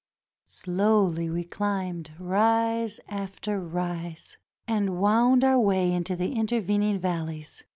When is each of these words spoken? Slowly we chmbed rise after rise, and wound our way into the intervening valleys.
Slowly 0.47 1.29
we 1.29 1.45
chmbed 1.45 2.09
rise 2.17 2.99
after 3.07 3.59
rise, 3.59 4.37
and 4.67 4.97
wound 4.99 5.43
our 5.43 5.59
way 5.59 5.93
into 5.93 6.15
the 6.15 6.33
intervening 6.33 6.97
valleys. 6.97 7.63